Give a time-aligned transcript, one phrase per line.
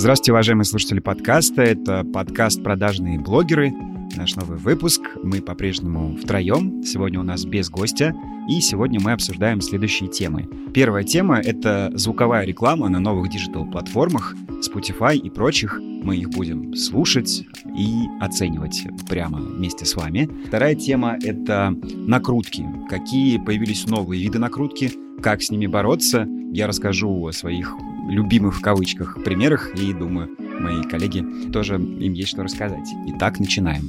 [0.00, 1.60] Здравствуйте, уважаемые слушатели подкаста.
[1.60, 3.70] Это подкаст «Продажные блогеры».
[4.16, 5.02] Наш новый выпуск.
[5.22, 6.82] Мы по-прежнему втроем.
[6.82, 8.14] Сегодня у нас без гостя.
[8.48, 10.48] И сегодня мы обсуждаем следующие темы.
[10.72, 14.34] Первая тема— это звуковая реклама на новых диджитал-платформах,
[14.66, 15.78] Spotify и прочих.
[15.78, 17.44] Мы их будем слушать
[17.76, 20.30] и оценивать прямо вместе с вами.
[20.46, 22.66] Вторая тема— это накрутки.
[22.88, 26.26] Какие появились новые виды накрутки, как с ними бороться.
[26.52, 27.76] Я расскажу о своих
[28.10, 32.88] любимых в кавычках примерах, и думаю, мои коллеги тоже им есть что рассказать.
[33.08, 33.88] Итак, начинаем.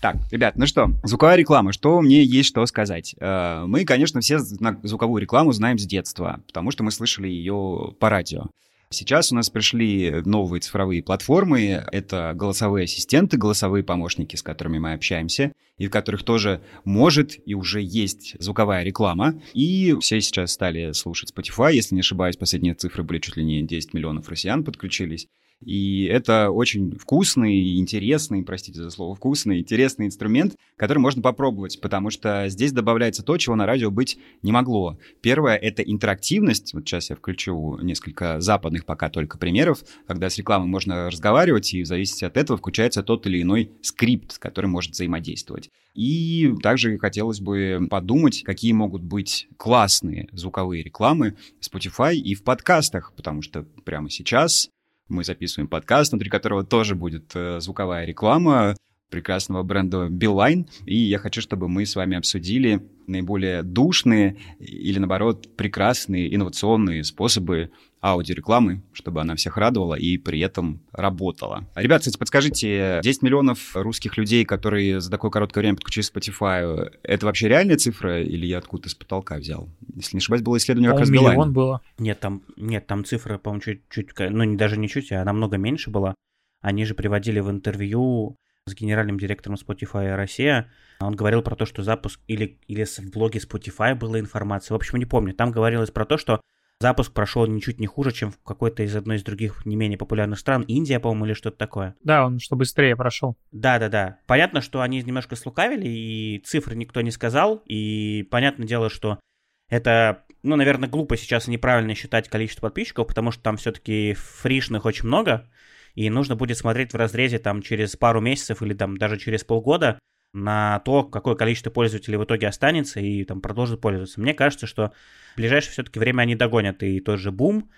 [0.00, 3.14] Так, ребят, ну что, звуковая реклама, что мне есть что сказать?
[3.18, 8.10] Э, мы, конечно, все звуковую рекламу знаем с детства, потому что мы слышали ее по
[8.10, 8.48] радио.
[8.94, 11.84] Сейчас у нас пришли новые цифровые платформы.
[11.90, 17.54] Это голосовые ассистенты, голосовые помощники, с которыми мы общаемся, и в которых тоже может и
[17.54, 19.40] уже есть звуковая реклама.
[19.52, 21.74] И все сейчас стали слушать Spotify.
[21.74, 25.26] Если не ошибаюсь, последние цифры были чуть ли не 10 миллионов россиян подключились.
[25.64, 32.10] И это очень вкусный, интересный, простите за слово вкусный, интересный инструмент, который можно попробовать, потому
[32.10, 34.98] что здесь добавляется то, чего на радио быть не могло.
[35.22, 36.74] Первое— это интерактивность.
[36.74, 41.82] Вот сейчас я включу несколько западных пока только примеров, когда с рекламой можно разговаривать, и
[41.82, 45.70] в зависимости от этого включается тот или иной скрипт, с которым может взаимодействовать.
[45.94, 52.42] И также хотелось бы подумать, какие могут быть классные звуковые рекламы в Spotify и в
[52.42, 54.70] подкастах, потому что прямо сейчас
[55.08, 58.74] мы записываем подкаст, внутри которого тоже будет э, звуковая реклама
[59.14, 60.66] прекрасного бренда Beeline.
[60.86, 67.70] И я хочу, чтобы мы с вами обсудили наиболее душные или, наоборот, прекрасные инновационные способы
[68.00, 71.68] аудиорекламы, чтобы она всех радовала и при этом работала.
[71.76, 76.90] Ребят, кстати, подскажите, 10 миллионов русских людей, которые за такое короткое время подключились к Spotify,
[77.04, 79.68] это вообще реальная цифра или я откуда-то с потолка взял?
[79.94, 81.82] Если не ошибаюсь, было исследование как раз миллион было.
[81.98, 85.90] Нет, там, нет, там цифра, по-моему, чуть-чуть, ну, не, даже не чуть, а намного меньше
[85.90, 86.14] была.
[86.62, 88.36] Они же приводили в интервью
[88.66, 90.70] с генеральным директором Spotify Россия.
[91.00, 94.74] Он говорил про то, что запуск или, или в блоге Spotify была информация.
[94.74, 95.34] В общем, не помню.
[95.34, 96.40] Там говорилось про то, что
[96.80, 100.38] запуск прошел ничуть не хуже, чем в какой-то из одной из других не менее популярных
[100.38, 100.62] стран.
[100.62, 101.94] Индия, по-моему, или что-то такое.
[102.02, 103.36] Да, он что быстрее прошел.
[103.52, 104.18] Да-да-да.
[104.26, 107.62] Понятно, что они немножко слукавили, и цифры никто не сказал.
[107.66, 109.20] И понятное дело, что
[109.68, 115.06] это, ну, наверное, глупо сейчас неправильно считать количество подписчиков, потому что там все-таки фришных очень
[115.06, 115.50] много
[115.94, 119.98] и нужно будет смотреть в разрезе там через пару месяцев или там даже через полгода
[120.32, 124.20] на то, какое количество пользователей в итоге останется и там продолжит пользоваться.
[124.20, 124.92] Мне кажется, что
[125.34, 127.70] в ближайшее все-таки время они догонят и тот же бум,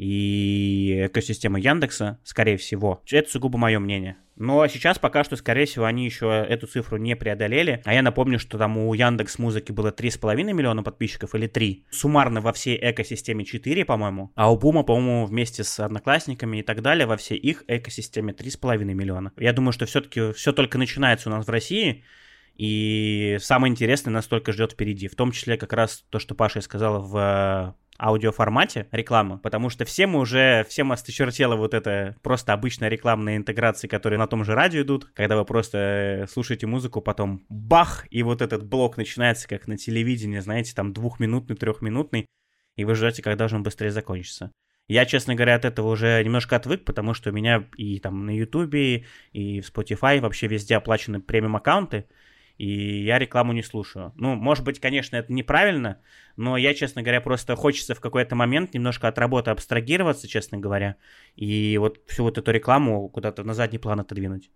[0.00, 3.02] и экосистема Яндекса, скорее всего.
[3.10, 4.16] Это сугубо мое мнение.
[4.34, 7.82] Но сейчас пока что, скорее всего, они еще эту цифру не преодолели.
[7.84, 11.84] А я напомню, что там у Яндекс Музыки было 3,5 миллиона подписчиков или 3.
[11.90, 14.32] Суммарно во всей экосистеме 4, по-моему.
[14.36, 18.82] А у Бума, по-моему, вместе с одноклассниками и так далее, во всей их экосистеме 3,5
[18.84, 19.32] миллиона.
[19.36, 22.04] Я думаю, что все-таки все только начинается у нас в России.
[22.56, 25.08] И самое интересное нас только ждет впереди.
[25.08, 30.06] В том числе как раз то, что Паша сказала в аудиоформате рекламы, потому что все
[30.06, 34.82] мы уже, всем осточертело вот это просто обычная рекламная интеграция, которые на том же радио
[34.82, 39.68] идут, когда вы просто э, слушаете музыку, потом бах, и вот этот блок начинается как
[39.68, 42.26] на телевидении, знаете, там двухминутный, трехминутный,
[42.76, 44.50] и вы ждете, когда же он быстрее закончится.
[44.88, 48.36] Я, честно говоря, от этого уже немножко отвык, потому что у меня и там на
[48.36, 52.06] Ютубе, и в Spotify вообще везде оплачены премиум аккаунты,
[52.60, 54.12] и я рекламу не слушаю.
[54.16, 55.96] Ну, может быть, конечно, это неправильно,
[56.36, 60.96] но я, честно говоря, просто хочется в какой-то момент немножко от работы абстрагироваться, честно говоря,
[61.36, 64.50] и вот всю вот эту рекламу куда-то на задний план отодвинуть.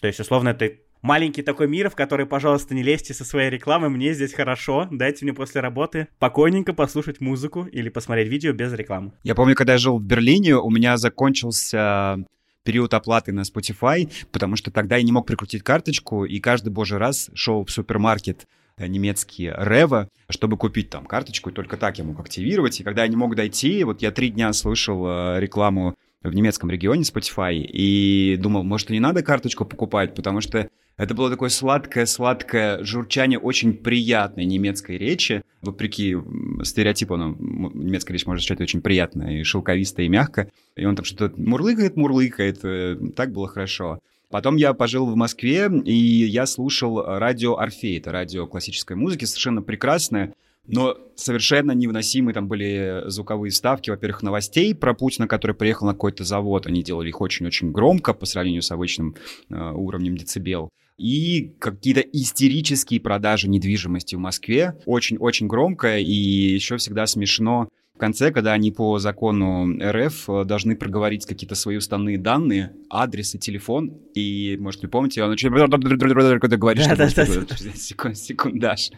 [0.00, 0.70] То есть, условно, это
[1.02, 5.26] маленький такой мир, в который, пожалуйста, не лезьте со своей рекламой, мне здесь хорошо, дайте
[5.26, 9.12] мне после работы спокойненько послушать музыку или посмотреть видео без рекламы.
[9.22, 12.24] Я помню, когда я жил в Берлине, у меня закончился
[12.64, 16.98] период оплаты на Spotify, потому что тогда я не мог прикрутить карточку, и каждый божий
[16.98, 18.46] раз шел в супермаркет
[18.76, 22.80] э, немецкий Рева, чтобы купить там карточку, и только так я мог активировать.
[22.80, 26.70] И когда я не мог дойти, вот я три дня слышал э, рекламу в немецком
[26.70, 30.68] регионе Spotify и думал, может, не надо карточку покупать, потому что
[31.00, 35.42] это было такое сладкое-сладкое журчание очень приятной немецкой речи.
[35.62, 36.14] Вопреки
[36.62, 37.34] стереотипу, ну,
[37.72, 40.50] немецкая речь может звучать очень приятно и шелковисто, и мягко.
[40.76, 42.60] И он там что-то мурлыкает, мурлыкает.
[42.64, 44.00] Э, так было хорошо.
[44.28, 47.96] Потом я пожил в Москве, и я слушал радио Орфей.
[47.96, 50.34] Это радио классической музыки, совершенно прекрасное.
[50.66, 56.24] Но совершенно невыносимые там были звуковые ставки, во-первых, новостей про Путина, который приехал на какой-то
[56.24, 56.66] завод.
[56.66, 59.16] Они делали их очень-очень громко по сравнению с обычным
[59.48, 60.68] э, уровнем децибел.
[61.00, 64.76] И какие-то истерические продажи недвижимости в Москве.
[64.84, 71.24] Очень-очень громко и еще всегда смешно в конце, когда они по закону РФ должны проговорить
[71.24, 75.70] какие-то свои уставные данные, адрес и телефон, и, может, вы помните, он начинает
[76.58, 78.90] говорить, что секундаж.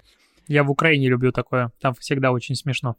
[0.49, 2.97] Я в Украине люблю такое, там всегда очень смешно.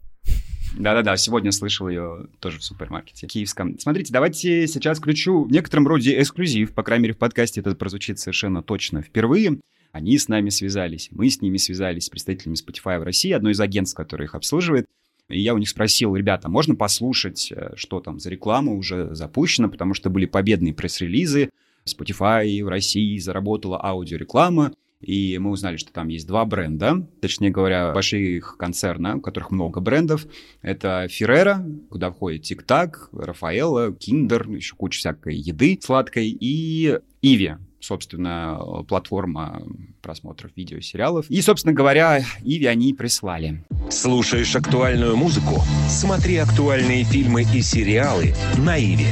[0.76, 3.78] Да-да-да, сегодня слышал ее тоже в супермаркете киевском.
[3.78, 8.18] Смотрите, давайте сейчас включу в некотором роде эксклюзив, по крайней мере в подкасте это прозвучит
[8.18, 9.60] совершенно точно впервые.
[9.92, 13.60] Они с нами связались, мы с ними связались, с представителями Spotify в России, одно из
[13.60, 14.86] агентств, которое их обслуживает.
[15.28, 19.68] И я у них спросил, ребята, можно послушать, э, что там за реклама уже запущена,
[19.68, 21.50] потому что были победные пресс-релизы,
[21.86, 24.72] Spotify в России заработала аудиореклама,
[25.04, 29.80] и мы узнали, что там есть два бренда, точнее говоря, больших концерна, у которых много
[29.80, 30.26] брендов.
[30.62, 31.58] Это Ferrera,
[31.90, 38.58] куда входит TikTok, Рафаэлла, Kinder, еще куча всякой еды сладкой, и Иви, собственно,
[38.88, 39.62] платформа
[40.02, 41.26] просмотров видео сериалов.
[41.28, 43.64] И, собственно говоря, Иви они прислали.
[43.90, 45.62] Слушаешь актуальную музыку?
[45.88, 49.06] Смотри актуальные фильмы и сериалы на Иви.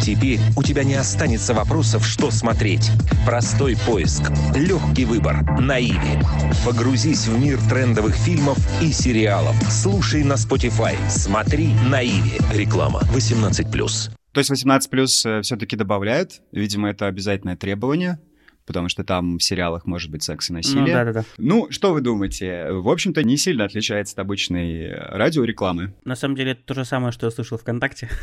[0.00, 2.90] Теперь у тебя не останется вопросов, что смотреть.
[3.26, 6.22] Простой поиск, легкий выбор на Иви.
[6.64, 9.56] Погрузись в мир трендовых фильмов и сериалов.
[9.70, 12.38] Слушай на Spotify, смотри на Иви.
[12.52, 14.17] Реклама 18+.
[14.38, 16.42] То есть 18 плюс э, все-таки добавляют.
[16.52, 18.20] Видимо, это обязательное требование
[18.66, 20.82] потому что там в сериалах может быть секс и насилие.
[20.82, 21.24] Ну, да, да, да.
[21.38, 22.70] Ну, что вы думаете?
[22.70, 25.94] В общем-то, не сильно отличается от обычной радиорекламы.
[26.04, 28.10] На самом деле, это то же самое, что я слышал ВКонтакте.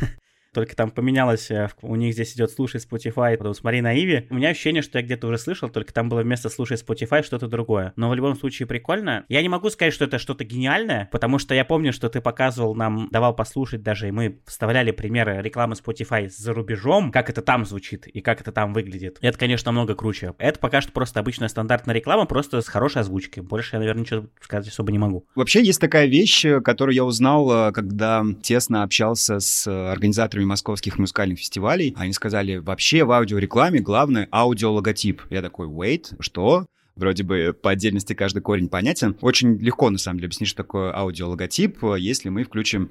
[0.56, 4.26] только там поменялось, э, у них здесь идет «Слушай Spotify», потом «Смотри на Иви».
[4.30, 7.46] У меня ощущение, что я где-то уже слышал, только там было вместо «Слушай Spotify» что-то
[7.46, 7.92] другое.
[7.96, 9.26] Но в любом случае прикольно.
[9.28, 12.74] Я не могу сказать, что это что-то гениальное, потому что я помню, что ты показывал
[12.74, 17.66] нам, давал послушать даже, и мы вставляли примеры рекламы Spotify за рубежом, как это там
[17.66, 19.18] звучит и как это там выглядит.
[19.20, 20.32] Это, конечно, намного круче.
[20.38, 23.42] Это пока что просто обычная стандартная реклама, просто с хорошей озвучкой.
[23.42, 25.26] Больше я, наверное, ничего сказать особо не могу.
[25.34, 31.38] Вообще есть такая вещь, которую я узнал, э, когда тесно общался с организаторами московских музыкальных
[31.38, 35.22] фестивалей, они сказали, вообще в аудиорекламе главное аудиологотип.
[35.30, 36.66] Я такой, wait, что?
[36.94, 39.16] Вроде бы по отдельности каждый корень понятен.
[39.20, 42.90] Очень легко, на самом деле, объяснить, что такое аудиологотип, если мы включим...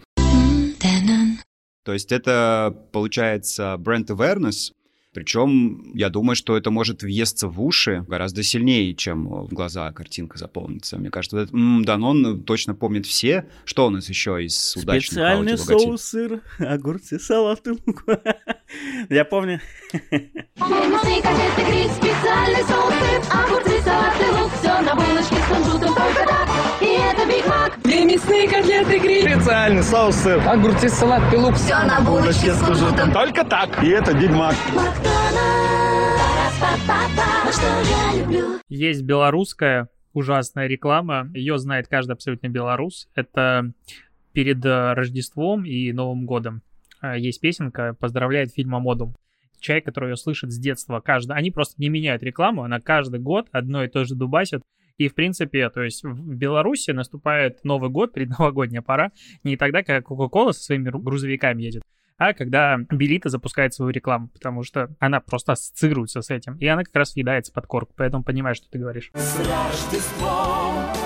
[1.83, 4.71] То есть это, получается, бренд awareness,
[5.15, 10.37] причем я думаю, что это может въесться в уши гораздо сильнее, чем в глаза картинка
[10.37, 10.97] заполнится.
[10.97, 13.47] Мне кажется, этот м-м, Данон точно помнит все.
[13.63, 18.03] Что у нас еще из удачных Специальный соус, сыр, огурцы, салат и лук.
[19.09, 19.61] Я помню.
[19.93, 20.43] Специальный
[22.67, 24.51] соус, сыр, огурцы, салат и лук.
[24.59, 26.24] Все на булочке с кунжутом только
[27.83, 29.31] Две мясные котлеты гриль.
[29.31, 31.55] Специальный соус, сыр, огурцы, салат и лук.
[31.55, 33.83] Все на булочке с кунжутом только так.
[33.83, 34.55] И это Биг Мак.
[38.69, 41.29] Есть белорусская ужасная реклама.
[41.33, 43.07] Ее знает каждый абсолютно белорус.
[43.15, 43.71] Это
[44.33, 46.61] перед э, Рождеством и Новым годом.
[47.01, 49.15] Э, есть песенка «Поздравляет фильм Модум».
[49.59, 51.35] Человек, который ее слышит с детства, каждый...
[51.35, 54.61] Они просто не меняют рекламу, она каждый год одно и то же дубасит.
[54.97, 59.11] И, в принципе, то есть в Беларуси наступает Новый год, предновогодняя пора,
[59.43, 61.83] не тогда, когда Coca-Cola со своими грузовиками едет,
[62.17, 66.83] а когда Белита запускает свою рекламу, потому что она просто ассоциируется с этим, и она
[66.83, 69.11] как раз въедается под корку, поэтому понимаешь, что ты говоришь.
[69.13, 71.04] С Рождеством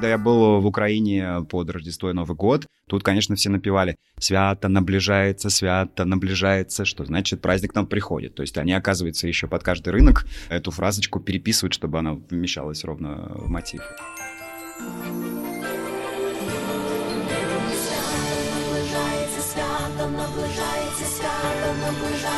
[0.00, 4.68] Когда я был в Украине под Рождество и Новый год, тут, конечно, все напевали «Свято
[4.68, 8.34] наближается, свято наближается», что значит праздник нам приходит.
[8.34, 13.30] То есть они, оказывается, еще под каждый рынок эту фразочку переписывают, чтобы она вмещалась ровно
[13.34, 13.82] в мотив.
[18.70, 22.29] Наближается свято, наближается свято, наближается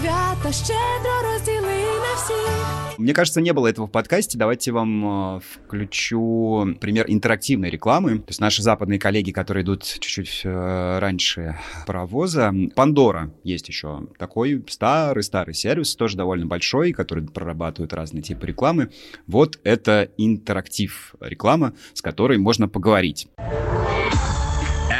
[0.00, 2.98] свята щедро розділи на всіх.
[2.98, 4.38] Мне кажется, не было этого в подкасте.
[4.38, 8.18] Давайте вам э, включу пример интерактивной рекламы.
[8.18, 12.52] То есть наши западные коллеги, которые идут чуть-чуть э, раньше паровоза.
[12.74, 18.90] Пандора есть еще такой старый-старый сервис, тоже довольно большой, который прорабатывает разные типы рекламы.
[19.26, 23.28] Вот это интерактив реклама, с которой можно поговорить.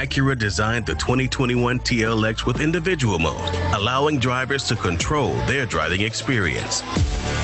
[0.00, 6.80] Acura designed the 2021 TLX with individual mode, allowing drivers to control their driving experience.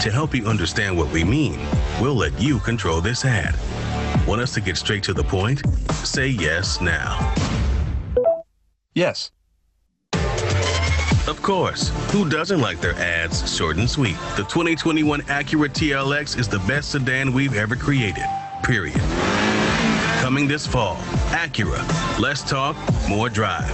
[0.02, 1.60] To help you understand what we mean,
[2.00, 3.54] we'll let you control this ad.
[4.26, 5.60] Want us to get straight to the point?
[5.96, 7.34] Say yes now.
[8.94, 9.32] Yes.
[11.28, 14.16] Of course, who doesn't like their ads short and sweet?
[14.36, 18.25] The 2021 Acura TLX is the best sedan we've ever created.
[18.62, 19.02] Period.
[20.23, 20.96] Coming this fall,
[21.32, 21.80] Acura.
[22.18, 22.75] Less talk,
[23.08, 23.70] more drive.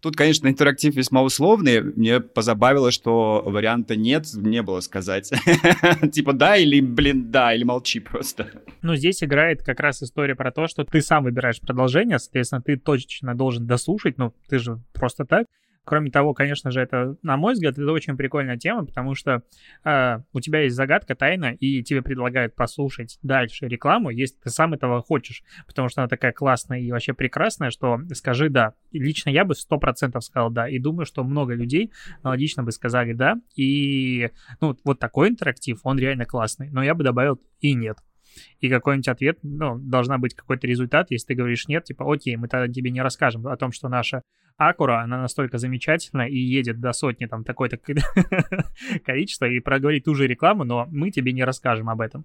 [0.00, 1.82] Тут, конечно, интерактив весьма условный.
[1.82, 5.30] Мне позабавило, что варианта нет, не было сказать.
[6.12, 8.50] Типа да или, блин, да, или молчи просто.
[8.80, 12.76] Ну, здесь играет как раз история про то, что ты сам выбираешь продолжение, соответственно, ты
[12.76, 15.46] точно должен дослушать, ну, ты же просто так.
[15.84, 19.42] Кроме того, конечно же, это, на мой взгляд, это очень прикольная тема, потому что
[19.84, 24.74] э, у тебя есть загадка, тайна, и тебе предлагают послушать дальше рекламу, если ты сам
[24.74, 28.74] этого хочешь, потому что она такая классная и вообще прекрасная, что скажи «да».
[28.92, 33.14] Лично я бы сто процентов сказал «да», и думаю, что много людей аналогично бы сказали
[33.14, 37.96] «да», и ну, вот такой интерактив, он реально классный, но я бы добавил и «нет»
[38.60, 42.48] и какой-нибудь ответ, ну, должна быть какой-то результат, если ты говоришь нет, типа, окей, мы
[42.48, 44.22] тогда тебе не расскажем о том, что наша
[44.56, 47.78] Акура, она настолько замечательна и едет до сотни там такое-то
[49.04, 52.24] количество и проговорит ту же рекламу, но мы тебе не расскажем об этом.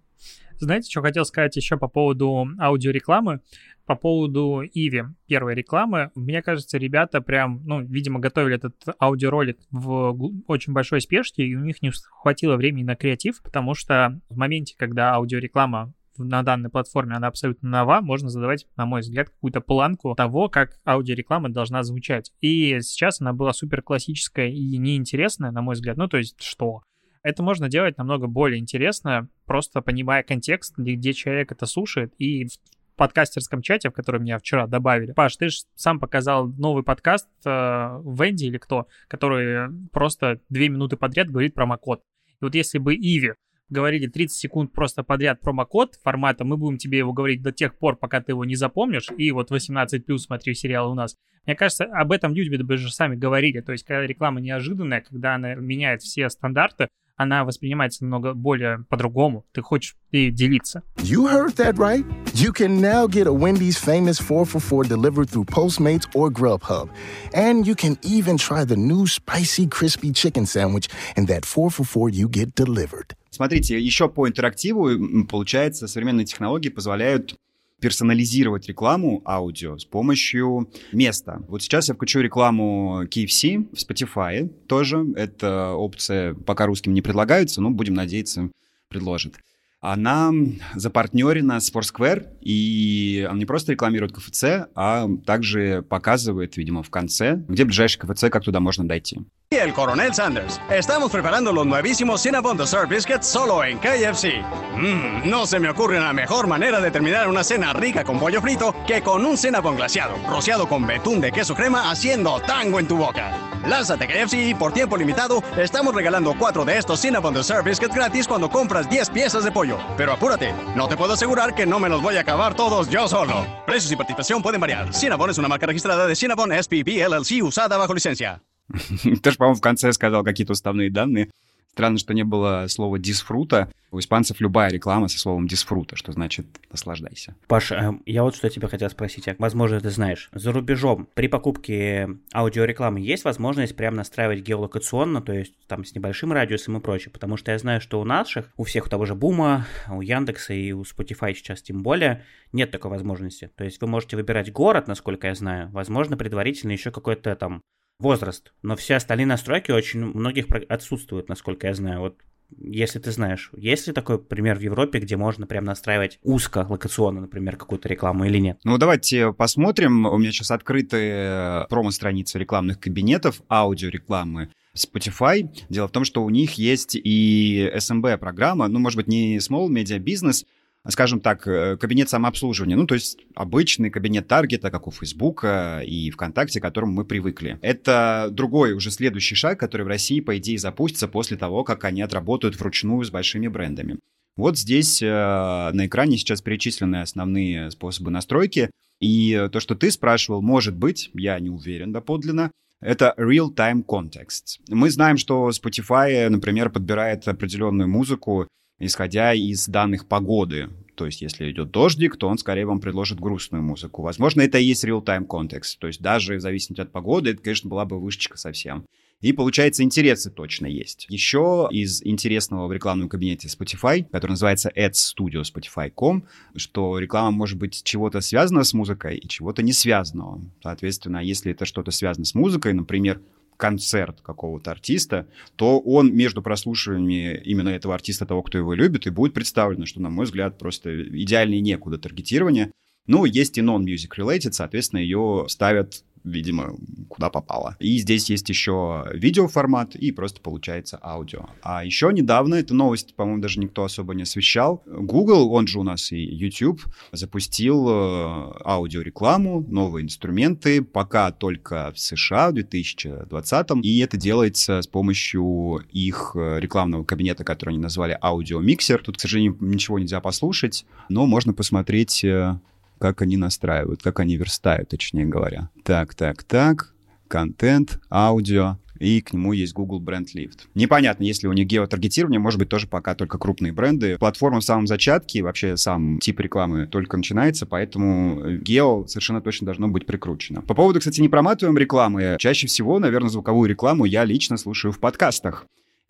[0.57, 3.41] Знаете, что хотел сказать еще по поводу аудиорекламы?
[3.85, 6.11] По поводу Иви, первой рекламы.
[6.15, 10.17] Мне кажется, ребята прям, ну, видимо, готовили этот аудиоролик в
[10.47, 11.91] очень большой спешке, и у них не
[12.21, 17.69] хватило времени на креатив, потому что в моменте, когда аудиореклама на данной платформе, она абсолютно
[17.69, 22.31] нова, можно задавать, на мой взгляд, какую-то планку того, как аудиореклама должна звучать.
[22.41, 25.97] И сейчас она была супер классическая и неинтересная, на мой взгляд.
[25.97, 26.81] Ну, то есть, что?
[27.23, 32.97] Это можно делать намного более интересно, просто понимая контекст, где, человек это слушает, и в
[32.97, 35.11] подкастерском чате, в который меня вчера добавили.
[35.11, 40.97] Паш, ты же сам показал новый подкаст э, Венди или кто, который просто две минуты
[40.97, 42.03] подряд говорит про Макот.
[42.27, 43.33] И вот если бы Иви
[43.69, 47.95] говорили 30 секунд просто подряд промокод формата, мы будем тебе его говорить до тех пор,
[47.95, 51.15] пока ты его не запомнишь, и вот 18 плюс смотри сериал у нас.
[51.45, 55.35] Мне кажется, об этом люди бы же сами говорили, то есть когда реклама неожиданная, когда
[55.35, 59.45] она меняет все стандарты, она воспринимается немного более по-другому.
[59.53, 60.83] Ты хочешь и делиться.
[60.97, 62.05] You heard that right.
[62.33, 66.89] You can now get a Wendy's famous 4 for 4 delivered through Postmates or Grubhub.
[67.33, 71.85] And you can even try the new spicy crispy chicken sandwich and that 4 for
[71.85, 73.15] 4 you get delivered.
[73.35, 77.35] Смотрите, еще по интерактиву, получается, современные технологии позволяют
[77.81, 81.43] персонализировать рекламу аудио с помощью места.
[81.49, 85.05] Вот сейчас я включу рекламу KFC в Spotify тоже.
[85.17, 88.51] Эта опция пока русским не предлагается, но будем надеяться,
[88.87, 89.35] предложит
[89.84, 90.30] она
[90.74, 94.44] запартнерена с Foursquare, и она не просто рекламирует КФЦ,
[94.74, 99.20] а также показывает, видимо, в конце, где ближайший КФЦ, как туда можно дойти.
[99.52, 100.60] el Coronel Sanders.
[100.70, 104.44] Estamos preparando los nuevísimos Cinnabon Dessert Biscuits solo en KFC.
[104.76, 108.40] Mmm, no se me ocurre una mejor manera de terminar una cena rica con pollo
[108.40, 112.86] frito que con un Cinnabon glaciado, rociado con betún de queso crema haciendo tango en
[112.86, 113.32] tu boca.
[113.66, 118.26] Lánzate KFC y por tiempo limitado estamos regalando cuatro de estos Cinnabon Dessert Biscuits gratis
[118.26, 119.78] cuando compras 10 piezas de pollo.
[119.96, 123.08] Pero apúrate, no te puedo asegurar que no me los voy a acabar todos yo
[123.08, 123.46] solo.
[123.66, 124.92] Precios y participación pueden variar.
[124.94, 128.42] Cinnabon es una marca registrada de Cinnabon SPP LLC usada bajo licencia.
[129.22, 131.28] Тоже, по-моему, в конце сказал какие-то уставные данные.
[131.75, 133.69] Странно, что не было слова «дисфрута».
[133.91, 137.35] У испанцев любая реклама со словом «дисфрута», что значит «наслаждайся».
[137.47, 139.27] Паша, э, я вот что тебя хотел спросить.
[139.39, 140.29] Возможно, ты знаешь.
[140.31, 146.31] За рубежом при покупке аудиорекламы есть возможность прям настраивать геолокационно, то есть там с небольшим
[146.31, 147.11] радиусом и прочее?
[147.11, 150.53] Потому что я знаю, что у наших, у всех у того же Бума, у Яндекса
[150.53, 153.51] и у Spotify сейчас тем более, нет такой возможности.
[153.53, 155.71] То есть вы можете выбирать город, насколько я знаю.
[155.71, 157.61] Возможно, предварительно еще какой-то там
[157.99, 162.01] возраст, но все остальные настройки очень многих отсутствуют, насколько я знаю.
[162.01, 162.17] Вот
[162.57, 167.21] если ты знаешь, есть ли такой пример в Европе, где можно прям настраивать узко локационно,
[167.21, 168.59] например, какую-то рекламу или нет?
[168.63, 170.05] Ну, давайте посмотрим.
[170.05, 174.51] У меня сейчас открыты э, промо-страницы рекламных кабинетов, аудиорекламы.
[174.75, 175.49] Spotify.
[175.69, 179.99] Дело в том, что у них есть и SMB-программа, ну, может быть, не Small Media
[179.99, 180.45] Business,
[180.89, 186.09] скажем так, э, кабинет самообслуживания, ну, то есть обычный кабинет таргета, как у Фейсбука и
[186.11, 187.57] ВКонтакте, к которому мы привыкли.
[187.61, 192.01] Это другой, уже следующий шаг, который в России, по идее, запустится после того, как они
[192.01, 193.99] отработают вручную с большими брендами.
[194.37, 198.69] Вот здесь э, на экране сейчас перечислены основные способы настройки.
[198.99, 202.51] И то, что ты спрашивал, может быть, я не уверен доподлинно,
[202.81, 204.59] это real-time context.
[204.69, 208.47] Мы знаем, что Spotify, например, подбирает определенную музыку
[208.79, 210.69] исходя из данных погоды.
[210.95, 214.01] То есть, если идет дождик, то он скорее вам предложит грустную музыку.
[214.01, 215.77] Возможно, это и есть real-time контекст.
[215.79, 218.85] То есть, даже в зависимости от погоды, это, конечно, была бы вышечка совсем.
[219.21, 221.07] И получается, интересы точно есть.
[221.09, 226.25] Еще из интересного в рекламном кабинете Spotify, который называется Ads Studio Spotify.com,
[226.57, 230.41] что реклама может быть чего-то связанного с музыкой и чего-то не связанного.
[230.61, 233.21] Соответственно, если это что-то связано с музыкой, например,
[233.57, 239.09] концерт какого-то артиста, то он между прослушиваниями именно этого артиста, того, кто его любит, и
[239.09, 242.71] будет представлено, что, на мой взгляд, просто идеальнее некуда таргетирование.
[243.07, 246.75] Ну, есть и non-music related, соответственно, ее ставят видимо,
[247.07, 247.77] куда попало.
[247.79, 251.45] И здесь есть еще видеоформат и просто получается аудио.
[251.61, 255.83] А еще недавно, эта новость, по-моему, даже никто особо не освещал, Google, он же у
[255.83, 263.99] нас и YouTube, запустил э, аудиорекламу, новые инструменты, пока только в США в 2020, и
[263.99, 269.01] это делается с помощью их э, рекламного кабинета, который они назвали аудиомиксер.
[269.01, 272.59] Тут, к сожалению, ничего нельзя послушать, но можно посмотреть э,
[272.99, 275.69] как они настраивают, как они верстают, точнее говоря.
[275.83, 276.93] Так, так, так,
[277.27, 280.59] контент, аудио, и к нему есть Google Brand Lift.
[280.73, 284.17] Непонятно, если у них геотаргетирование, может быть, тоже пока только крупные бренды.
[284.17, 289.87] Платформа в самом зачатке, вообще сам тип рекламы только начинается, поэтому гео совершенно точно должно
[289.87, 290.61] быть прикручено.
[290.61, 294.99] По поводу, кстати, не проматываем рекламы, чаще всего, наверное, звуковую рекламу я лично слушаю в
[294.99, 295.65] подкастах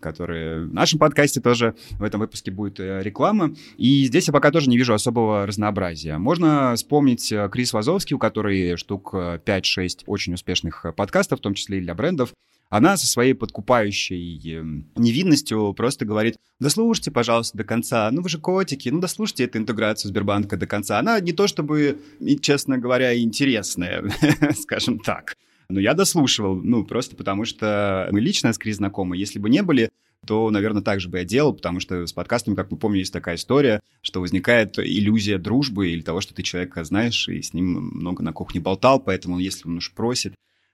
[0.06, 3.56] которые в нашем подкасте тоже в этом выпуске будет э, реклама.
[3.76, 6.20] И здесь я пока тоже не вижу особого разнообразия.
[6.20, 11.56] Можно вспомнить э, Крис Вазовский, у которой штук 5-6 э, очень успешных подкастов, в том
[11.56, 12.34] числе и для брендов.
[12.70, 14.62] Она со своей подкупающей
[14.96, 18.10] невинностью просто говорит, дослушайте, пожалуйста, до конца.
[18.12, 21.00] Ну, вы же котики, ну, дослушайте эту интеграцию Сбербанка до конца.
[21.00, 22.00] Она не то чтобы,
[22.42, 24.04] честно говоря, интересная,
[24.56, 25.36] скажем так.
[25.70, 29.18] Но я дослушивал, ну, просто потому что мы лично с Крис знакомы.
[29.18, 29.90] Если бы не были,
[30.26, 33.14] то, наверное, так же бы я делал, потому что с подкастами, как вы помните, есть
[33.14, 37.92] такая история, что возникает иллюзия дружбы или того, что ты человека знаешь, и с ним
[37.94, 40.34] много на кухне болтал, поэтому если он уж просит,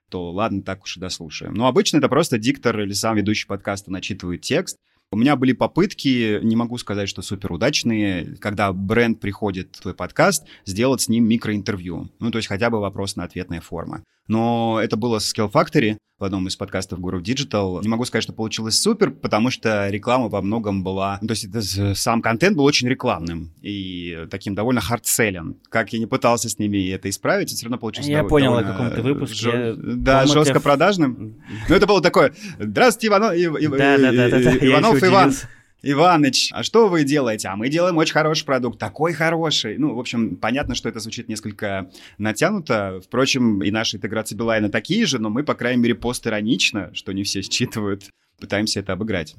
[0.09, 1.53] то ладно, так уж и дослушаем.
[1.53, 4.77] Но обычно это просто диктор или сам ведущий подкаста начитывает текст,
[5.11, 9.93] у меня были попытки, не могу сказать, что супер удачные, когда бренд приходит в твой
[9.93, 12.09] подкаст, сделать с ним микроинтервью.
[12.19, 14.03] Ну, то есть хотя бы вопрос-на-ответная форма.
[14.27, 17.81] Но это было с Skill Factory в одном из подкастов Guru Digital.
[17.81, 21.17] Не могу сказать, что получилось супер, потому что реклама во многом была...
[21.21, 25.57] Ну, то есть это, сам контент был очень рекламным и таким довольно hard selling.
[25.69, 28.91] Как я не пытался с ними это исправить, все равно получилось Я понял о каком
[28.91, 29.35] то выпуске.
[29.35, 29.75] Жё...
[29.75, 31.35] Да, жестко продажным.
[31.67, 32.33] Ну, это было такое...
[32.59, 35.33] Здравствуйте, Иванов, Иванов Иван.
[35.83, 37.47] Иваныч, а что вы делаете?
[37.47, 39.79] А мы делаем очень хороший продукт, такой хороший.
[39.79, 41.89] Ну, в общем, понятно, что это звучит несколько
[42.19, 43.01] натянуто.
[43.03, 47.23] Впрочем, и наши интеграции Билайна такие же, но мы, по крайней мере, постиронично, что не
[47.23, 49.35] все считывают, пытаемся это обыграть.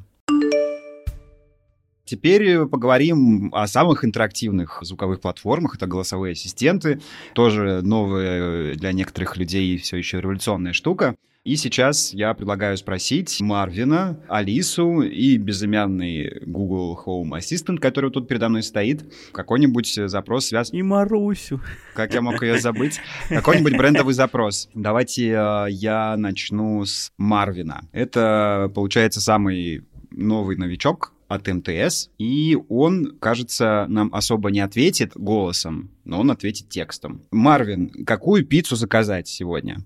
[2.04, 5.76] Теперь поговорим о самых интерактивных звуковых платформах.
[5.76, 7.00] Это голосовые ассистенты.
[7.34, 11.14] Тоже новая для некоторых людей все еще революционная штука.
[11.44, 18.48] И сейчас я предлагаю спросить Марвина, Алису и безымянный Google Home Assistant, который тут передо
[18.48, 20.76] мной стоит, какой-нибудь запрос связан...
[20.76, 21.60] И Марусю.
[21.94, 23.00] Как я мог ее забыть?
[23.28, 24.68] Какой-нибудь брендовый запрос.
[24.72, 27.88] Давайте э, я начну с Марвина.
[27.90, 35.90] Это, получается, самый новый новичок от МТС, и он, кажется, нам особо не ответит голосом,
[36.04, 37.22] но он ответит текстом.
[37.32, 39.78] Марвин, какую пиццу заказать сегодня?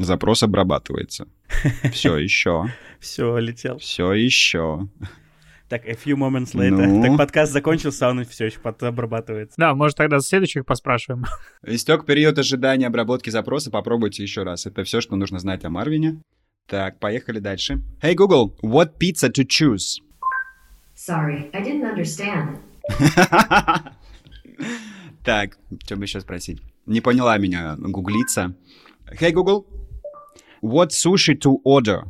[0.00, 1.28] Запрос обрабатывается.
[1.92, 2.72] Все еще.
[3.00, 3.76] Все, летел.
[3.78, 4.88] Все еще.
[5.68, 6.86] Так, a few moments later.
[6.86, 7.02] Ну?
[7.02, 9.54] Так подкаст закончился, а он все еще обрабатывается.
[9.58, 11.26] Да, может тогда следующих поспрашиваем.
[11.66, 14.66] Истек период ожидания обработки запроса, попробуйте еще раз.
[14.66, 16.22] Это все, что нужно знать о Марвине.
[16.66, 17.82] Так, поехали дальше.
[18.02, 20.00] Hey Google, what pizza to choose?
[20.96, 22.58] Sorry, I didn't understand.
[25.24, 26.62] так, что бы еще спросить?
[26.86, 28.56] Не поняла меня гуглица.
[29.12, 29.66] Hey Google,
[30.61, 32.03] What sushi to order?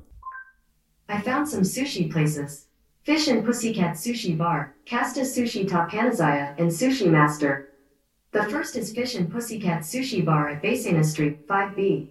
[1.09, 2.67] I found some sushi places.
[3.03, 7.69] Fish and Pussycat Sushi Bar, Casta Sushi Top Panazaya, and Sushi Master.
[8.31, 12.09] The first is Fish and Pussycat Sushi Bar at Basena Street, 5B.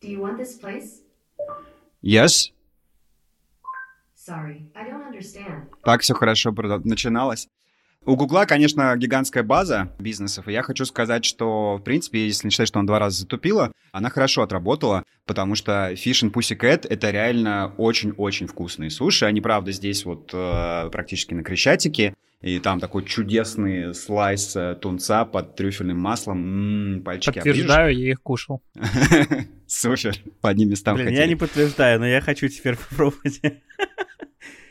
[0.00, 1.02] Do you want this place?
[2.00, 2.50] Yes.
[4.14, 5.68] Sorry, I don't understand.
[5.84, 6.52] Так все хорошо
[6.84, 7.48] начиналось.
[8.07, 12.51] У Гугла, конечно, гигантская база бизнесов, и я хочу сказать, что, в принципе, если не
[12.51, 17.11] считать, что она два раза затупила, она хорошо отработала, потому что Fish and Pussycat— это
[17.11, 19.25] реально очень-очень вкусные суши.
[19.25, 25.25] Они, правда, здесь вот э, практически на Крещатике, и там такой чудесный слайс э, тунца
[25.25, 26.37] под трюфельным маслом.
[26.37, 28.05] М-м, пальчики Подтверждаю, оближешь?
[28.05, 28.61] я их кушал.
[29.67, 33.41] Супер, по одним местам Блин, я не подтверждаю, но я хочу теперь попробовать.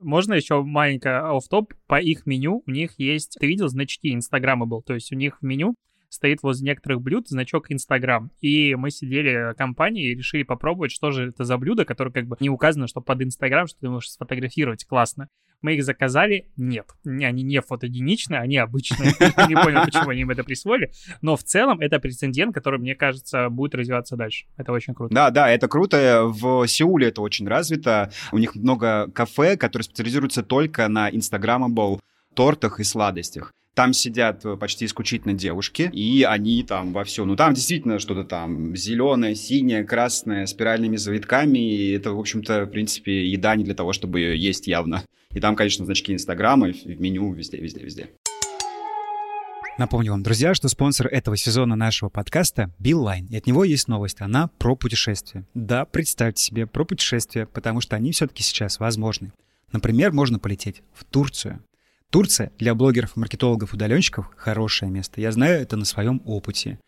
[0.00, 1.74] Можно еще маленькое офф-топ?
[1.86, 5.44] По их меню у них есть, ты видел, значки Instagramable, то есть у них в
[5.44, 5.74] меню
[6.16, 8.30] стоит возле некоторых блюд значок Инстаграм.
[8.40, 12.26] И мы сидели в компании и решили попробовать, что же это за блюдо, которое как
[12.26, 15.28] бы не указано, что под Инстаграм, что ты можешь сфотографировать классно.
[15.62, 16.50] Мы их заказали?
[16.56, 16.86] Нет.
[17.04, 19.08] Они не фотогеничные, они обычные.
[19.48, 20.92] Не понял, почему они им это присвоили.
[21.22, 24.46] Но в целом это прецедент, который, мне кажется, будет развиваться дальше.
[24.56, 25.14] Это очень круто.
[25.14, 26.24] Да, да, это круто.
[26.26, 28.12] В Сеуле это очень развито.
[28.32, 32.00] У них много кафе, которые специализируются только на инстаграмабл
[32.34, 33.52] тортах и сладостях.
[33.76, 37.26] Там сидят э, почти исключительно девушки, и они там во все.
[37.26, 41.58] Ну, там действительно что-то там зеленое, синее, красное, спиральными завитками.
[41.58, 45.04] И это, в общем-то, в принципе, еда не для того, чтобы ее есть явно.
[45.30, 48.08] И там, конечно, значки Инстаграма, в меню, везде, везде, везде.
[49.76, 53.26] Напомню вам, друзья, что спонсор этого сезона нашего подкаста— Билайн.
[53.26, 54.22] И от него есть новость.
[54.22, 55.44] Она про путешествия.
[55.52, 59.32] Да, представьте себе, про путешествия, потому что они все-таки сейчас возможны.
[59.70, 61.60] Например, можно полететь в Турцию.
[62.10, 65.20] Турция для блогеров, маркетологов, удаленщиков– хорошее место.
[65.20, 66.78] Я знаю это на своем опыте.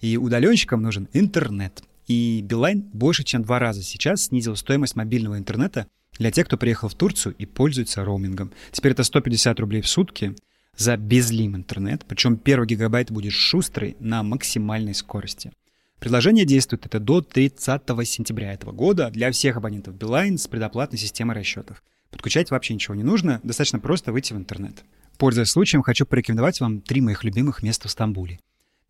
[0.00, 1.82] И удаленщикам нужен интернет.
[2.06, 5.86] И Билайн больше чем два раза сейчас снизил стоимость мобильного интернета
[6.18, 8.52] для тех, кто приехал в Турцию и пользуется роумингом.
[8.72, 10.34] Теперь это 150 рублей в сутки
[10.76, 15.52] за безлим интернет, причем первый гигабайт будет шустрый на максимальной скорости.
[15.98, 21.36] Предложение действует это до 30 сентября этого года для всех абонентов Билайн с предоплатной системой
[21.36, 21.82] расчетов.
[22.10, 24.84] Подключать вообще ничего не нужно, достаточно просто выйти в интернет.
[25.18, 28.38] Пользуясь случаем, хочу порекомендовать вам три моих любимых места в Стамбуле.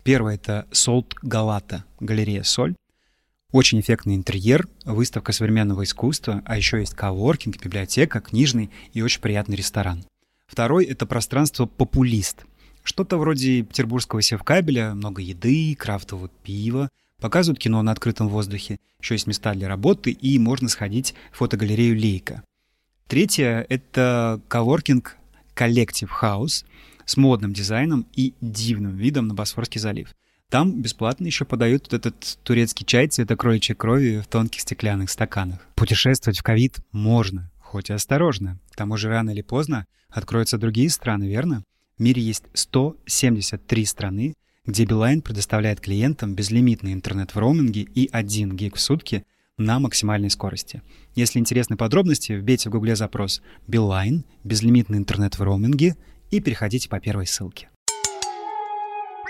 [0.03, 2.75] Первое— это Солт Галата, галерея «Соль».
[3.51, 9.55] Очень эффектный интерьер, выставка современного искусства, а еще есть коворкинг, библиотека, книжный и очень приятный
[9.55, 10.03] ресторан.
[10.47, 12.45] Второй— это пространство «Популист».
[12.83, 19.27] Что-то вроде петербургского севкабеля, много еды, крафтового пива, показывают кино на открытом воздухе, еще есть
[19.27, 22.43] места для работы и можно сходить в фотогалерею «Лейка».
[23.07, 25.15] Третье— это коворкинг
[25.55, 26.65] Collective House
[27.05, 30.13] с модным дизайном и дивным видом на Босфорский залив.
[30.49, 35.59] Там бесплатно еще подают вот этот турецкий чай цвета кроличьей крови в тонких стеклянных стаканах.
[35.75, 38.59] Путешествовать в ковид можно, хоть и осторожно.
[38.71, 41.63] К тому же рано или поздно откроются другие страны, верно?
[41.97, 44.33] В мире есть 173 страны,
[44.65, 49.23] где Билайн предоставляет клиентам безлимитный интернет в роуминге и 1 гиг в сутки–
[49.57, 50.81] на максимальной скорости.
[51.15, 55.95] Если интересны подробности, вбейте в гугле запрос «Билайн», «Безлимитный интернет в роуминге»
[56.29, 57.69] и переходите по первой ссылке.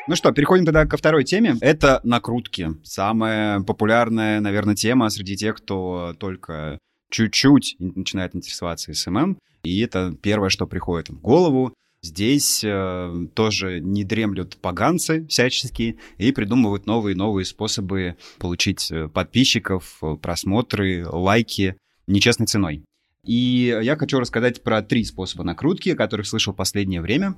[0.10, 1.56] Ну что, переходим тогда ко второй теме.
[1.62, 2.70] Это накрутки.
[2.84, 6.78] Самая популярная, наверное, тема среди тех, кто только
[7.10, 9.38] чуть-чуть начинает интересоваться SMM.
[9.63, 11.74] И это первое, что приходит в голову.
[12.08, 20.15] Здесь э, тоже не дремлют поганцы всяческие и придумывают новые-новые способы получить э, подписчиков, э,
[20.15, 21.76] просмотры, лайки
[22.08, 22.86] нечестной ценой.
[23.26, 27.36] И я хочу рассказать про три способа накрутки, о которых слышал в последнее время.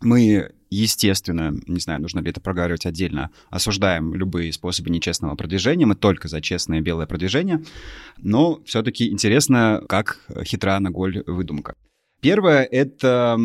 [0.00, 5.94] Мы, естественно, не знаю, нужно ли это проговаривать отдельно, осуждаем любые способы нечестного продвижения, мы
[5.94, 7.62] только за честное белое продвижение,
[8.16, 11.74] но все-таки интересно, как хитра на голь выдумка.
[12.20, 13.38] Первое— это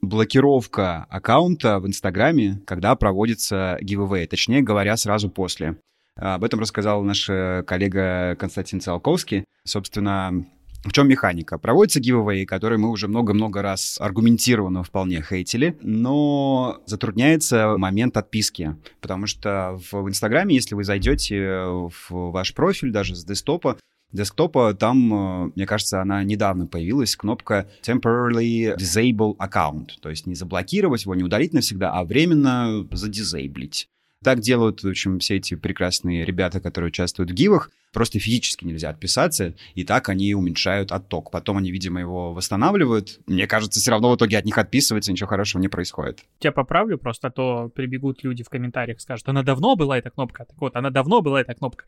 [0.00, 5.76] блокировка аккаунта в Инстаграме, когда проводится giveaway, точнее говоря, сразу после.
[6.16, 9.44] Об этом рассказал наш э, коллега Константин Циолковский.
[9.64, 10.46] Собственно,
[10.84, 11.58] в чем механика?
[11.58, 19.26] Проводится giveaway, который мы уже много-много раз аргументированно вполне хейтили, но затрудняется момент отписки, потому
[19.26, 23.76] что в Инстаграме, если вы зайдете в ваш профиль даже с десктопа,
[24.12, 30.34] десктопа, там, э, мне кажется, она недавно появилась, кнопка Temporarily Disable Account, то есть не
[30.34, 33.88] заблокировать его, не удалить навсегда, а временно задизейблить.
[34.22, 37.70] Так делают, в общем, все эти прекрасные ребята, которые участвуют в гивах.
[37.90, 41.30] Просто физически нельзя отписаться, и так они уменьшают отток.
[41.30, 43.18] Потом они, видимо, его восстанавливают.
[43.26, 46.20] Мне кажется, все равно в итоге от них отписываться, ничего хорошего не происходит.
[46.38, 50.44] Тебя поправлю, просто а то прибегут люди в комментариях, скажут, она давно была эта кнопка.
[50.44, 51.86] Так вот, она давно была эта кнопка.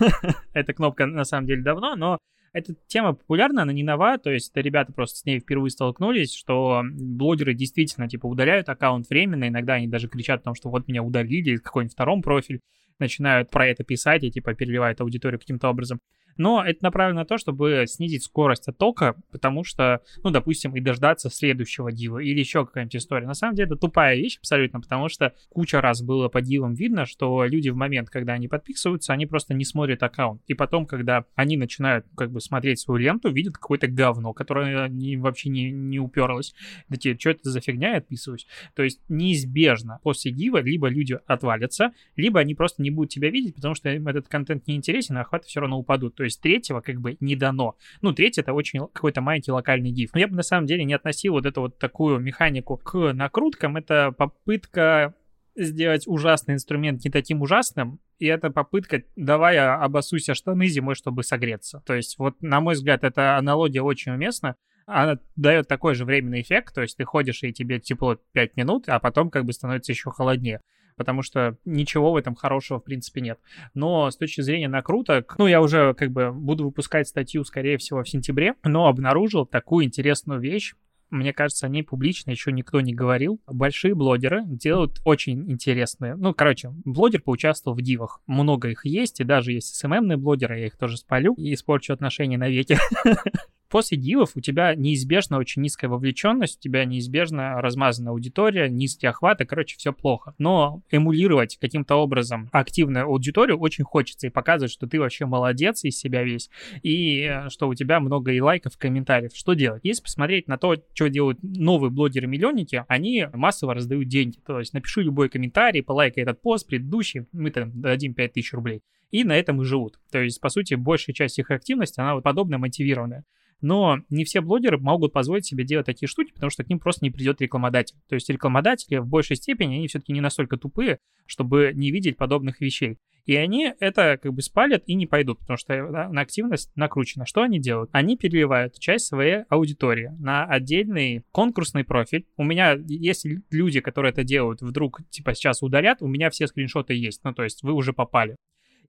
[0.52, 2.18] Эта кнопка на самом деле давно, но
[2.52, 6.34] эта тема популярна, она не нова, то есть это ребята просто с ней впервые столкнулись,
[6.34, 10.88] что блогеры действительно, типа, удаляют аккаунт временно, иногда они даже кричат о том, что вот
[10.88, 12.60] меня удалили, какой-нибудь втором профиль,
[12.98, 16.00] начинают про это писать и, типа, переливают аудиторию каким-то образом.
[16.40, 21.28] Но это направлено на то, чтобы снизить скорость оттока, потому что, ну, допустим, и дождаться
[21.28, 23.26] следующего дива или еще какая-нибудь история.
[23.26, 27.04] На самом деле это тупая вещь абсолютно, потому что куча раз было по дивам видно,
[27.04, 30.40] что люди в момент, когда они подписываются, они просто не смотрят аккаунт.
[30.46, 35.18] И потом, когда они начинают как бы смотреть свою ленту, видят какое-то говно, которое не,
[35.18, 36.54] вообще не, не уперлось.
[36.88, 38.46] Такие, что это за фигня, я отписываюсь.
[38.74, 43.56] То есть неизбежно после дива либо люди отвалятся, либо они просто не будут тебя видеть,
[43.56, 46.14] потому что им этот контент не интересен, а охваты все равно упадут.
[46.14, 47.76] То есть третьего как бы не дано.
[48.02, 50.10] Ну, третий это очень какой-то маленький локальный див.
[50.14, 53.76] Но я бы на самом деле не относил вот эту вот такую механику к накруткам.
[53.76, 55.14] Это попытка
[55.56, 60.94] сделать ужасный инструмент не таким ужасным, и это попытка, давай я обоссусь о штаны зимой,
[60.94, 61.82] чтобы согреться.
[61.86, 64.56] То есть вот, на мой взгляд, эта аналогия очень уместна.
[64.86, 68.88] она дает такой же временный эффект, то есть ты ходишь, и тебе тепло 5 минут,
[68.88, 70.60] а потом как бы становится еще холоднее
[71.00, 73.40] потому что ничего в этом хорошего, в принципе, нет.
[73.72, 78.02] Но с точки зрения накруток, ну, я уже как бы буду выпускать статью, скорее всего,
[78.02, 80.74] в сентябре, но обнаружил такую интересную вещь,
[81.08, 83.40] мне кажется, о ней публично еще никто не говорил.
[83.46, 86.16] Большие блогеры делают очень интересные.
[86.16, 88.20] Ну, короче, блогер поучаствовал в дивах.
[88.26, 92.36] Много их есть, и даже есть СММные блогеры, я их тоже спалю и испорчу отношения
[92.36, 92.78] навеки.
[93.70, 99.44] После дивов у тебя неизбежно очень низкая вовлеченность, у тебя неизбежно размазанная аудитория, низкие охваты,
[99.44, 100.34] короче, все плохо.
[100.38, 105.96] Но эмулировать каким-то образом активную аудиторию очень хочется и показывать, что ты вообще молодец из
[105.96, 106.50] себя весь,
[106.82, 109.30] и э, что у тебя много и лайков, и комментариев.
[109.34, 109.82] Что делать?
[109.84, 114.38] Если посмотреть на то, что делают новые блогеры-миллионники, они массово раздают деньги.
[114.44, 118.82] То есть напиши любой комментарий, полайкай этот пост, предыдущий, мы там дадим 5000 рублей.
[119.12, 120.00] И на этом и живут.
[120.10, 123.24] То есть, по сути, большая часть их активности, она вот подобно мотивированная.
[123.60, 127.04] Но не все блогеры могут позволить себе делать такие штуки, потому что к ним просто
[127.04, 127.96] не придет рекламодатель.
[128.08, 132.60] То есть рекламодатели в большей степени, они все-таки не настолько тупые, чтобы не видеть подобных
[132.60, 132.98] вещей.
[133.26, 137.26] И они это как бы спалят и не пойдут, потому что на активность накручена.
[137.26, 137.90] Что они делают?
[137.92, 142.26] Они переливают часть своей аудитории на отдельный конкурсный профиль.
[142.36, 146.94] У меня, если люди, которые это делают, вдруг типа сейчас удалят, у меня все скриншоты
[146.94, 147.20] есть.
[147.22, 148.36] Ну, то есть вы уже попали.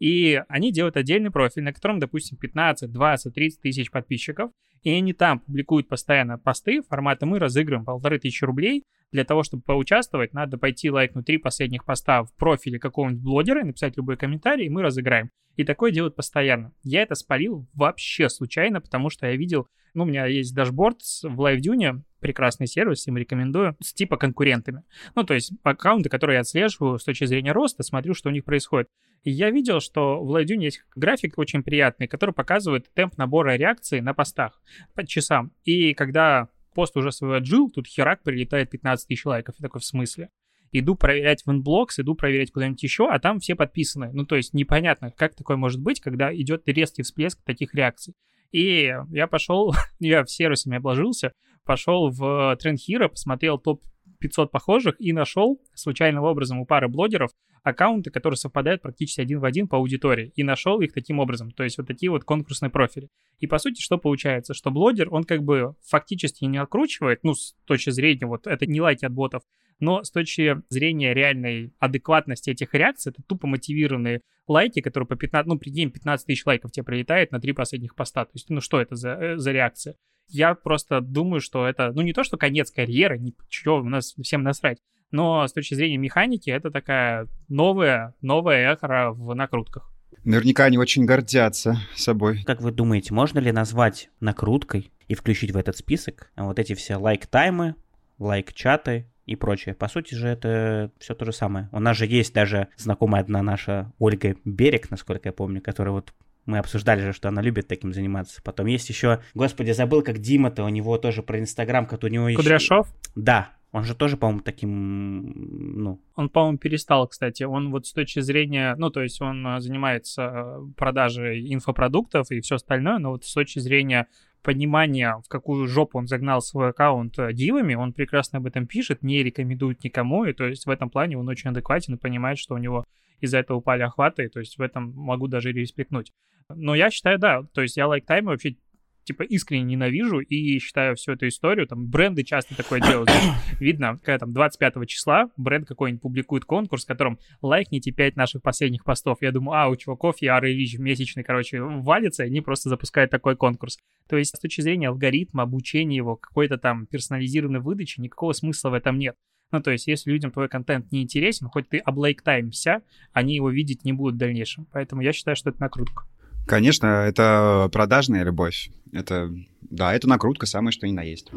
[0.01, 4.49] И они делают отдельный профиль, на котором, допустим, 15, 20, 30 тысяч подписчиков,
[4.83, 8.83] и они там публикуют постоянно посты формата «Мы разыгрываем полторы тысячи рублей».
[9.11, 13.97] Для того, чтобы поучаствовать, надо пойти лайкнуть три последних поста в профиле какого-нибудь блогера, написать
[13.97, 15.29] любой комментарий, и мы разыграем.
[15.57, 16.71] И такое делают постоянно.
[16.83, 21.41] Я это спалил вообще случайно, потому что я видел, ну, у меня есть дашборд в
[21.41, 24.83] LiveDune, прекрасный сервис, им рекомендую, с типа конкурентами.
[25.15, 28.45] Ну, то есть аккаунты, которые я отслеживаю с точки зрения роста, смотрю, что у них
[28.45, 28.87] происходит.
[29.23, 34.01] И я видел, что в LiveDune есть график очень приятный, который показывает темп набора реакций
[34.01, 34.61] на постах
[34.95, 35.51] по часам.
[35.63, 39.55] И когда пост уже свой отжил, тут херак прилетает 15 тысяч лайков.
[39.59, 40.29] Я такой, в смысле?
[40.71, 44.11] Иду проверять в инблокс, иду проверять куда-нибудь еще, а там все подписаны.
[44.13, 48.13] Ну, то есть непонятно, как такое может быть, когда идет резкий всплеск таких реакций.
[48.51, 51.33] И я пошел, я в сервисами обложился,
[51.65, 53.81] пошел в Trend Hero, посмотрел топ
[54.21, 57.31] 500 похожих и нашел случайным образом у пары блогеров
[57.63, 61.63] аккаунты, которые совпадают практически один в один по аудитории, и нашел их таким образом, то
[61.63, 63.09] есть вот такие вот конкурсные профили.
[63.39, 64.53] И по сути, что получается?
[64.53, 68.81] Что блогер, он как бы фактически не откручивает, ну, с точки зрения, вот это не
[68.81, 69.43] лайки от ботов,
[69.79, 75.47] но с точки зрения реальной адекватности этих реакций, это тупо мотивированные лайки, которые по 15,
[75.47, 78.25] ну, прикинь, 15 тысяч лайков тебе прилетает на три последних поста.
[78.25, 79.95] То есть, ну, что это за, э, за реакция?
[80.31, 84.43] Я просто думаю, что это, ну, не то, что конец карьеры, ничего, у нас всем
[84.43, 84.79] насрать,
[85.11, 89.91] но с точки зрения механики это такая новая, новая эхора в накрутках.
[90.23, 92.43] Наверняка они очень гордятся собой.
[92.43, 96.95] Как вы думаете, можно ли назвать накруткой и включить в этот список вот эти все
[96.95, 97.75] лайк-таймы,
[98.19, 99.73] лайк-чаты и прочее.
[99.73, 101.69] По сути же это все то же самое.
[101.71, 106.13] У нас же есть даже знакомая одна наша Ольга Берег, насколько я помню, которая вот
[106.45, 108.41] мы обсуждали же, что она любит таким заниматься.
[108.43, 112.29] Потом есть еще, господи, забыл, как Дима-то, у него тоже про Инстаграм, как у него
[112.29, 112.37] еще...
[112.37, 112.87] Кудряшов?
[113.15, 116.01] Да, он же тоже, по-моему, таким, ну...
[116.15, 117.43] Он, по-моему, перестал, кстати.
[117.43, 122.41] Он вот с точки зрения, ну, то есть он э, занимается э, продажей инфопродуктов и
[122.41, 124.07] все остальное, но вот с точки зрения
[124.43, 129.03] понимания, в какую жопу он загнал свой аккаунт э, дивами, он прекрасно об этом пишет,
[129.03, 132.55] не рекомендует никому, и то есть в этом плане он очень адекватен и понимает, что
[132.55, 132.83] у него
[133.21, 136.11] из-за этого упали охваты, то есть в этом могу даже респектнуть.
[136.49, 138.57] Но я считаю, да, то есть я лайктаймы вообще
[139.03, 143.09] типа искренне ненавижу и считаю всю эту историю, там бренды часто такое делают,
[143.59, 148.83] видно, когда там 25 числа бренд какой-нибудь публикует конкурс, в котором лайкните 5 наших последних
[148.83, 153.11] постов, я думаю, а, у чуваков я Ревич месячный, короче, валится, и они просто запускают
[153.11, 153.79] такой конкурс.
[154.07, 158.73] То есть с точки зрения алгоритма, обучения его, какой-то там персонализированной выдачи, никакого смысла в
[158.73, 159.15] этом нет.
[159.51, 163.83] Ну, то есть, если людям твой контент не интересен, хоть ты облайктаймся, они его видеть
[163.83, 164.65] не будут в дальнейшем.
[164.71, 166.05] Поэтому я считаю, что это накрутка.
[166.47, 168.71] Конечно, это продажная любовь.
[168.93, 171.31] Это, да, это накрутка, самое что ни на есть.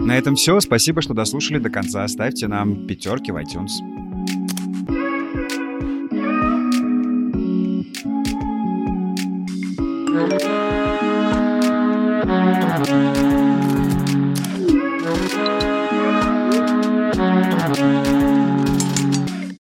[0.00, 0.58] На этом все.
[0.60, 2.06] Спасибо, что дослушали до конца.
[2.08, 3.70] Ставьте нам пятерки в iTunes.
[10.12, 10.42] Thank